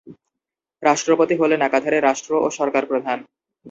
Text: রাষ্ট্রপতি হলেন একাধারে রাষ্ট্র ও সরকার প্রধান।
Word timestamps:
রাষ্ট্রপতি 0.83 1.35
হলেন 1.37 1.59
একাধারে 1.61 1.97
রাষ্ট্র 1.99 2.31
ও 2.45 2.47
সরকার 2.57 2.83
প্রধান। 2.85 3.17